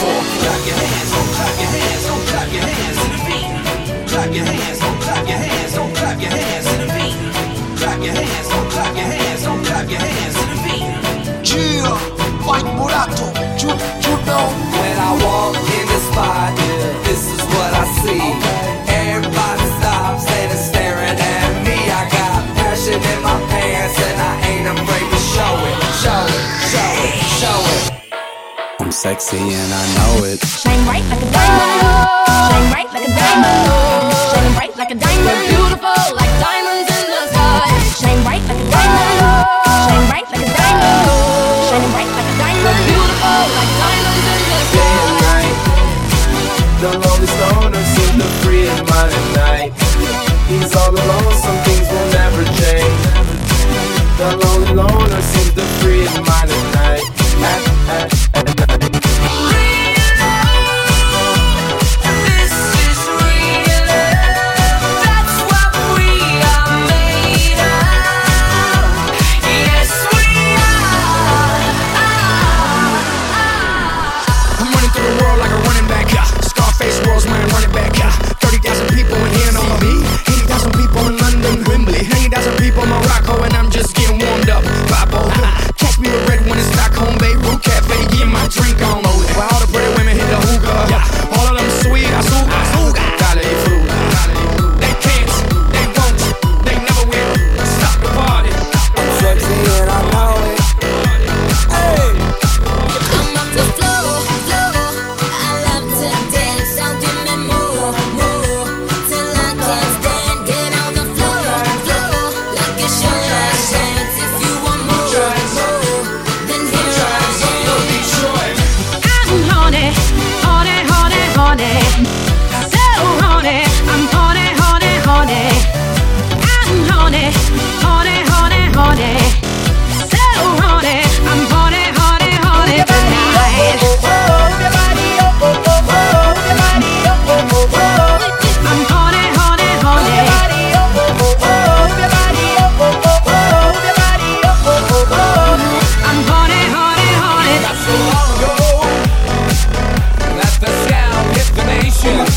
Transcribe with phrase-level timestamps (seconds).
[0.00, 0.06] for.
[0.06, 1.39] Clap your hands.
[29.00, 30.44] sexy and I know it.
[30.44, 32.08] Shine bright like a diamond.
[32.28, 34.12] Shine bright like a diamond.
[34.30, 35.69] Shine bright like a diamond.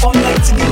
[0.03, 0.43] for night.
[0.43, 0.62] to